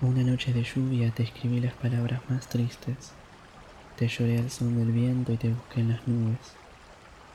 [0.00, 3.10] Una noche de lluvia te escribí las palabras más tristes.
[3.96, 6.38] Te lloré al son del viento y te busqué en las nubes.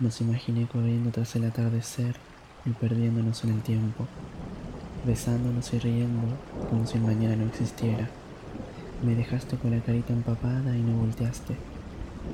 [0.00, 2.16] Nos imaginé corriendo tras el atardecer
[2.66, 4.08] y perdiéndonos en el tiempo,
[5.06, 6.36] besándonos y riendo
[6.68, 8.08] como si el mañana no existiera.
[9.04, 11.54] Me dejaste con la carita empapada y no volteaste.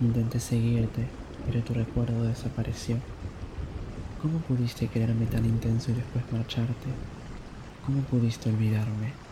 [0.00, 1.08] Intenté seguirte,
[1.46, 2.96] pero tu recuerdo desapareció.
[4.22, 6.90] ¿Cómo pudiste quererme tan intenso y después marcharte?
[7.84, 9.31] ¿Cómo pudiste olvidarme?